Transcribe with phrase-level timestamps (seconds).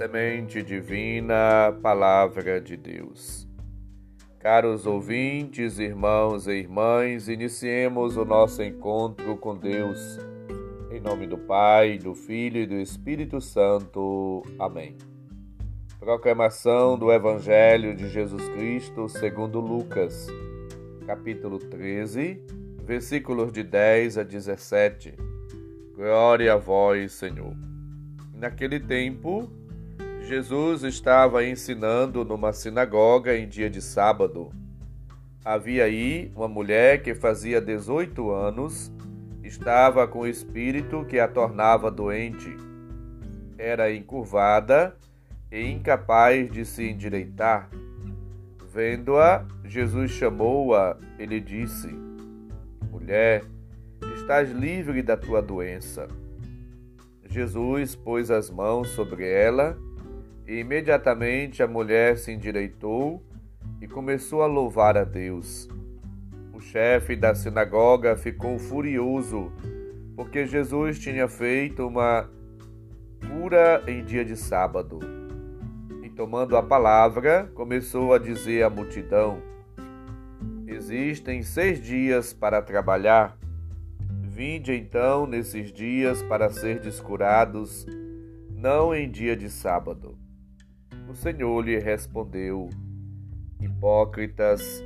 [0.00, 3.46] Semente Divina, Palavra de Deus.
[4.38, 10.18] Caros ouvintes, irmãos e irmãs, iniciemos o nosso encontro com Deus.
[10.90, 14.42] Em nome do Pai, do Filho e do Espírito Santo.
[14.58, 14.96] Amém.
[15.98, 20.28] Proclamação do Evangelho de Jesus Cristo segundo Lucas,
[21.06, 22.42] capítulo 13,
[22.82, 25.12] versículos de 10 a 17.
[25.94, 27.54] Glória a vós, Senhor.
[28.32, 29.59] Naquele tempo,
[30.20, 34.52] Jesus estava ensinando numa sinagoga em dia de sábado.
[35.44, 38.92] Havia aí uma mulher que fazia 18 anos,
[39.42, 42.54] estava com o espírito que a tornava doente.
[43.58, 44.96] Era encurvada
[45.50, 47.70] e incapaz de se endireitar.
[48.72, 51.88] Vendo-a, Jesus chamou-a e lhe disse:
[52.90, 53.42] Mulher,
[54.14, 56.06] estás livre da tua doença.
[57.26, 59.76] Jesus pôs as mãos sobre ela
[60.50, 63.22] e imediatamente a mulher se endireitou
[63.80, 65.68] e começou a louvar a Deus.
[66.52, 69.52] O chefe da sinagoga ficou furioso
[70.16, 72.28] porque Jesus tinha feito uma
[73.28, 74.98] cura em dia de sábado.
[76.02, 79.40] E tomando a palavra, começou a dizer à multidão:
[80.66, 83.38] Existem seis dias para trabalhar.
[84.20, 87.86] Vinde então nesses dias para ser descurados,
[88.52, 90.19] não em dia de sábado.
[91.10, 92.70] O Senhor lhe respondeu:
[93.60, 94.80] Hipócritas,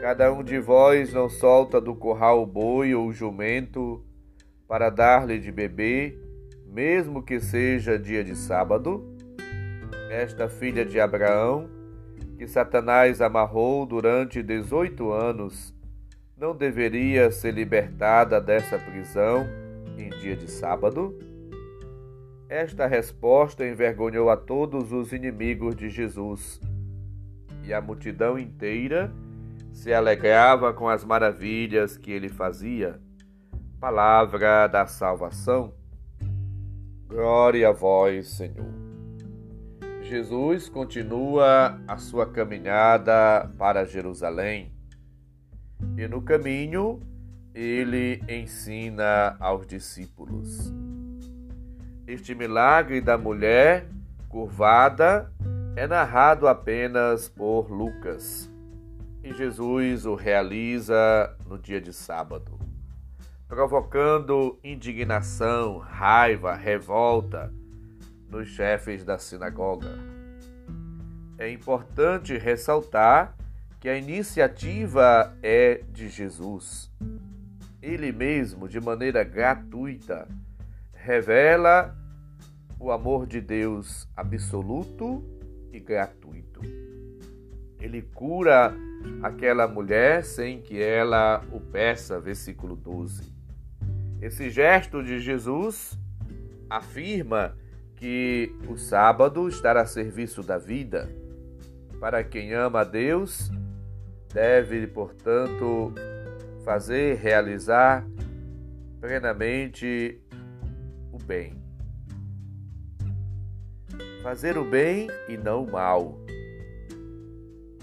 [0.00, 4.04] cada um de vós não solta do curral o boi ou o jumento
[4.66, 6.20] para dar-lhe de beber,
[6.66, 9.16] mesmo que seja dia de sábado?
[10.10, 11.70] Esta filha de Abraão,
[12.36, 15.72] que Satanás amarrou durante dezoito anos,
[16.36, 19.46] não deveria ser libertada dessa prisão
[19.96, 21.16] em dia de sábado?
[22.50, 26.60] Esta resposta envergonhou a todos os inimigos de Jesus.
[27.62, 29.12] E a multidão inteira
[29.72, 33.00] se alegrava com as maravilhas que ele fazia.
[33.78, 35.72] Palavra da salvação.
[37.06, 38.74] Glória a vós, Senhor.
[40.02, 44.72] Jesus continua a sua caminhada para Jerusalém.
[45.96, 46.98] E no caminho,
[47.54, 50.74] ele ensina aos discípulos.
[52.10, 53.86] Este milagre da mulher
[54.28, 55.32] curvada
[55.76, 58.50] é narrado apenas por Lucas
[59.22, 62.58] e Jesus o realiza no dia de sábado,
[63.46, 67.54] provocando indignação, raiva, revolta
[68.28, 69.96] nos chefes da sinagoga.
[71.38, 73.36] É importante ressaltar
[73.78, 76.90] que a iniciativa é de Jesus.
[77.80, 80.26] Ele mesmo, de maneira gratuita,
[80.92, 81.99] revela
[82.80, 85.22] o amor de Deus absoluto
[85.70, 86.62] e gratuito.
[87.78, 88.74] Ele cura
[89.22, 93.30] aquela mulher sem que ela o peça, versículo 12.
[94.22, 95.98] Esse gesto de Jesus
[96.68, 97.54] afirma
[97.96, 101.08] que o sábado está a serviço da vida.
[102.00, 103.50] Para quem ama a Deus,
[104.32, 105.92] deve, portanto,
[106.64, 108.06] fazer, realizar
[109.00, 110.18] plenamente
[111.12, 111.59] o bem
[114.22, 116.18] fazer o bem e não o mal.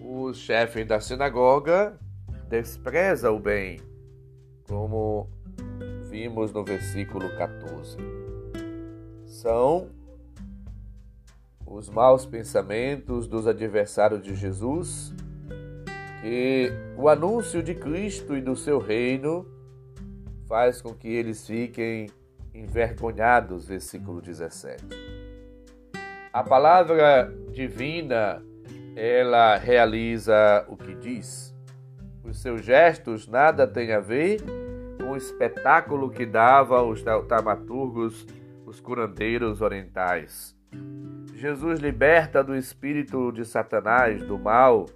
[0.00, 1.98] Os chefes da sinagoga
[2.48, 3.80] despreza o bem,
[4.66, 5.28] como
[6.08, 7.96] vimos no versículo 14.
[9.26, 9.90] São
[11.66, 15.12] os maus pensamentos dos adversários de Jesus
[16.20, 19.46] que o anúncio de Cristo e do seu reino
[20.48, 22.10] faz com que eles fiquem
[22.52, 25.07] envergonhados, versículo 17.
[26.38, 28.40] A palavra divina,
[28.94, 31.52] ela realiza o que diz.
[32.22, 34.40] Os seus gestos nada têm a ver
[35.00, 38.24] com o espetáculo que dava os taumaturgos,
[38.64, 40.56] os curandeiros orientais.
[41.34, 44.86] Jesus liberta do espírito de Satanás, do mal,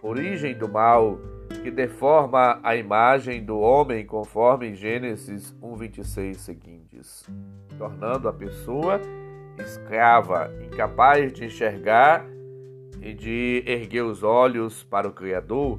[0.00, 1.18] origem do mal,
[1.64, 7.28] que deforma a imagem do homem, conforme Gênesis 1:26 seguintes,
[7.76, 9.00] tornando a pessoa
[9.58, 12.26] escrava, incapaz de enxergar
[13.00, 15.78] e de erguer os olhos para o Criador,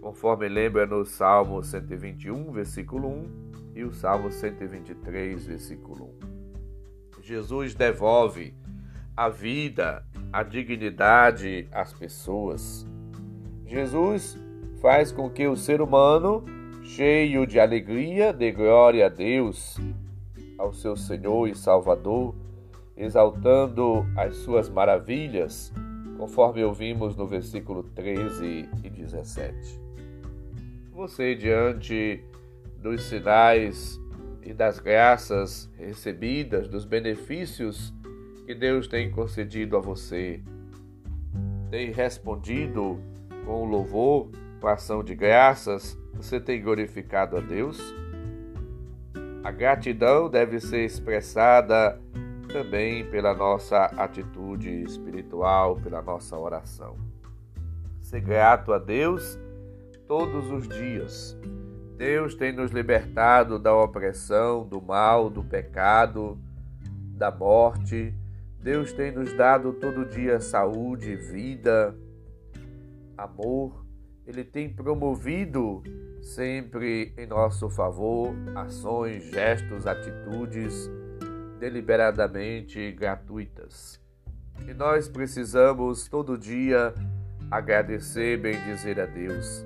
[0.00, 3.44] conforme lembra no Salmo 121, versículo 1
[3.74, 6.10] e o Salmo 123, versículo
[7.20, 7.22] 1.
[7.22, 8.54] Jesus devolve
[9.16, 12.86] a vida, a dignidade às pessoas.
[13.64, 14.38] Jesus
[14.80, 16.44] faz com que o ser humano,
[16.82, 19.78] cheio de alegria, dê glória a Deus,
[20.58, 22.34] ao seu Senhor e Salvador,
[22.96, 25.72] exaltando as suas maravilhas,
[26.16, 29.80] conforme ouvimos no versículo 13 e 17.
[30.92, 32.22] Você, diante
[32.78, 34.00] dos sinais
[34.42, 37.92] e das graças recebidas, dos benefícios
[38.46, 40.40] que Deus tem concedido a você,
[41.70, 43.00] tem respondido
[43.44, 44.30] com louvor,
[44.60, 47.78] com ação de graças, você tem glorificado a Deus?
[49.42, 52.00] A gratidão deve ser expressada
[52.54, 56.96] também pela nossa atitude espiritual, pela nossa oração.
[58.00, 59.36] Ser grato a Deus
[60.06, 61.36] todos os dias.
[61.96, 66.38] Deus tem nos libertado da opressão, do mal, do pecado,
[67.16, 68.14] da morte.
[68.60, 71.92] Deus tem nos dado todo dia saúde, vida,
[73.18, 73.84] amor.
[74.24, 75.82] Ele tem promovido
[76.22, 80.88] sempre em nosso favor ações, gestos, atitudes
[81.64, 83.98] deliberadamente gratuitas.
[84.68, 86.92] E nós precisamos todo dia
[87.50, 89.64] agradecer, bem dizer a Deus.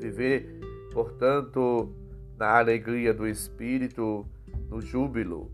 [0.00, 0.58] Viver,
[0.90, 1.94] portanto,
[2.38, 4.26] na alegria do Espírito,
[4.70, 5.50] no júbilo,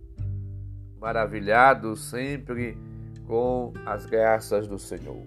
[1.01, 2.79] maravilhado sempre
[3.27, 5.25] com as graças do Senhor.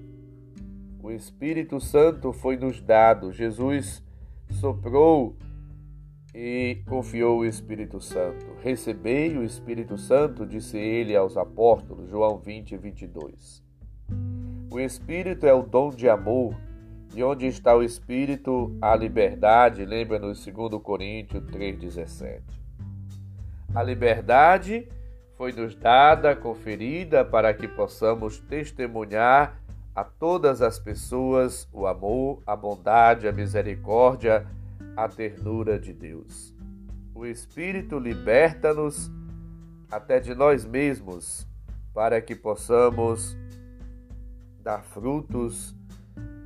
[1.04, 4.02] O Espírito Santo foi nos dado, Jesus
[4.50, 5.36] soprou
[6.42, 8.46] e confiou o Espírito Santo.
[8.64, 13.62] Recebei o Espírito Santo, disse ele aos apóstolos, João 20, 22.
[14.72, 16.56] O Espírito é o dom de amor,
[17.14, 22.42] e onde está o Espírito, a liberdade, lembra-nos 2 Coríntios 3,17.
[23.76, 24.88] A liberdade
[25.36, 29.60] foi nos dada, conferida, para que possamos testemunhar
[29.94, 34.48] a todas as pessoas o amor, a bondade, a misericórdia,
[35.04, 36.54] a ternura de Deus.
[37.16, 39.10] O Espírito liberta-nos
[39.90, 41.48] até de nós mesmos,
[41.94, 43.38] para que possamos
[44.62, 45.74] dar frutos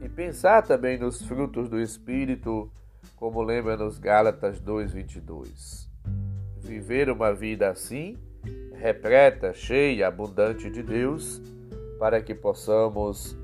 [0.03, 2.71] e pensar também nos frutos do Espírito,
[3.15, 5.89] como lembra nos Gálatas 2:22.
[6.61, 8.17] Viver uma vida assim,
[8.75, 11.41] repleta, cheia, abundante de Deus,
[11.97, 13.35] para que possamos,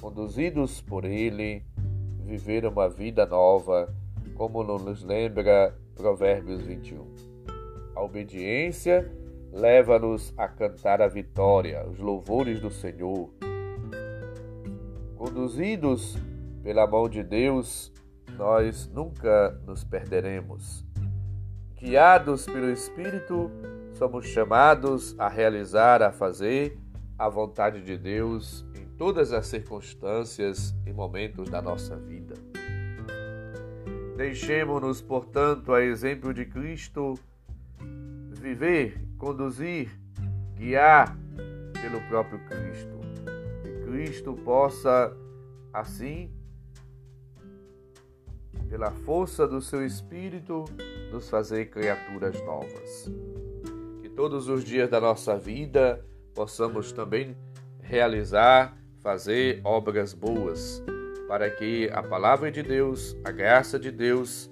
[0.00, 1.64] conduzidos por Ele,
[2.24, 3.94] viver uma vida nova
[4.36, 7.04] como nos lembra Provérbios 21.
[7.94, 9.10] A obediência
[9.50, 13.30] leva-nos a cantar a vitória, os louvores do Senhor.
[15.16, 16.16] Conduzidos
[16.62, 17.92] pela mão de Deus,
[18.36, 20.84] nós nunca nos perderemos.
[21.74, 23.50] Guiados pelo Espírito,
[23.94, 26.78] somos chamados a realizar, a fazer
[27.18, 32.45] a vontade de Deus em todas as circunstâncias e momentos da nossa vida.
[34.16, 37.18] Deixemos-nos, portanto, a exemplo de Cristo,
[38.30, 39.90] viver, conduzir,
[40.54, 41.14] guiar
[41.82, 42.98] pelo próprio Cristo.
[43.62, 45.14] Que Cristo possa,
[45.70, 46.32] assim,
[48.70, 50.64] pela força do seu Espírito,
[51.12, 53.12] nos fazer criaturas novas.
[54.00, 56.02] Que todos os dias da nossa vida
[56.34, 57.36] possamos também
[57.82, 60.82] realizar, fazer obras boas
[61.28, 64.50] para que a palavra de Deus, a graça de Deus,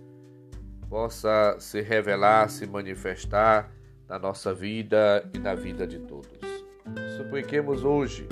[0.89, 3.73] possa se revelar, se manifestar
[4.09, 6.39] na nossa vida e na vida de todos.
[7.17, 8.29] Supliquemos hoje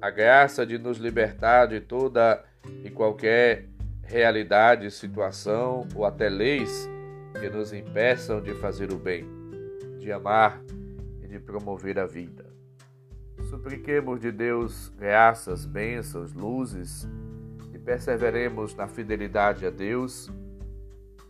[0.00, 2.44] a graça de nos libertar de toda
[2.84, 3.66] e qualquer
[4.02, 6.88] realidade, situação ou até leis
[7.40, 9.26] que nos impeçam de fazer o bem,
[9.98, 10.60] de amar
[11.22, 12.44] e de promover a vida.
[13.48, 17.08] Supliquemos de Deus graças, bênçãos, luzes
[17.84, 20.30] perseveremos na fidelidade a Deus,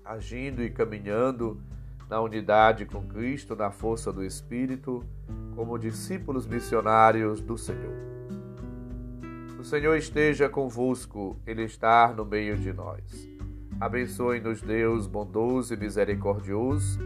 [0.05, 1.61] agindo e caminhando
[2.09, 5.05] na unidade com Cristo, na força do Espírito,
[5.55, 7.95] como discípulos missionários do Senhor.
[9.59, 13.29] O Senhor esteja convosco, Ele está no meio de nós.
[13.79, 16.99] Abençoe-nos, Deus bondoso e misericordioso,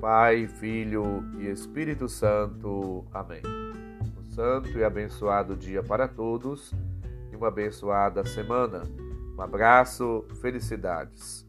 [0.00, 3.04] Pai, Filho e Espírito Santo.
[3.12, 3.42] Amém.
[4.18, 6.72] Um santo e abençoado dia para todos
[7.42, 8.82] uma abençoada semana.
[9.36, 11.44] Um abraço, felicidades.